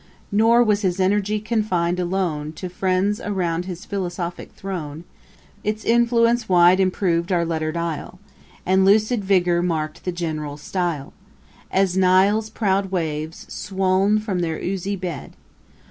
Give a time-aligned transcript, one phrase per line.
[0.31, 5.03] Nor was his energy confin'd alone To friends around his philosophick throne;
[5.63, 8.17] Its influence wide improv'd our letter'd isle.
[8.65, 11.13] And lucid vigour marked the general style:
[11.69, 15.33] As Nile's proud waves, swoln from their oozy bed.